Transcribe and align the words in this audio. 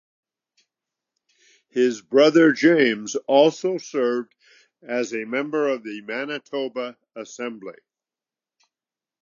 His 1.69 2.01
brother 2.01 2.53
James 2.53 3.15
also 3.27 3.77
served 3.77 4.33
as 4.81 5.13
a 5.13 5.25
member 5.25 5.67
of 5.67 5.83
the 5.83 6.01
Manitoba 6.01 6.97
assembly. 7.15 7.77